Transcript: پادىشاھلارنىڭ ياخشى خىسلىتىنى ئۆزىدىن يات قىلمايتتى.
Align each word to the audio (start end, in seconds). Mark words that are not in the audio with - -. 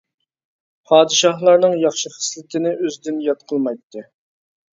پادىشاھلارنىڭ 0.91 1.75
ياخشى 1.81 2.11
خىسلىتىنى 2.15 2.73
ئۆزىدىن 2.79 3.21
يات 3.27 3.47
قىلمايتتى. 3.53 4.05